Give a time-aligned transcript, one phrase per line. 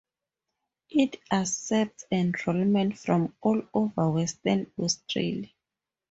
[0.89, 5.49] It accepts enrolments from all over Western Australia.